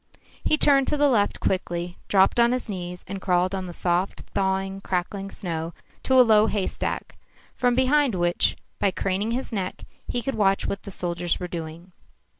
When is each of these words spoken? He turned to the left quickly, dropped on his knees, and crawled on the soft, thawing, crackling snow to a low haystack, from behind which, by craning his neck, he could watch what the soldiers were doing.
He 0.43 0.57
turned 0.57 0.87
to 0.87 0.97
the 0.97 1.07
left 1.07 1.39
quickly, 1.39 1.95
dropped 2.07 2.39
on 2.39 2.53
his 2.53 2.67
knees, 2.67 3.05
and 3.07 3.21
crawled 3.21 3.53
on 3.53 3.67
the 3.67 3.71
soft, 3.71 4.21
thawing, 4.33 4.81
crackling 4.81 5.29
snow 5.29 5.75
to 6.01 6.15
a 6.15 6.25
low 6.25 6.47
haystack, 6.47 7.15
from 7.53 7.75
behind 7.75 8.15
which, 8.15 8.57
by 8.79 8.89
craning 8.89 9.29
his 9.33 9.51
neck, 9.51 9.83
he 10.07 10.23
could 10.23 10.33
watch 10.33 10.65
what 10.65 10.81
the 10.81 10.89
soldiers 10.89 11.39
were 11.39 11.47
doing. 11.47 11.91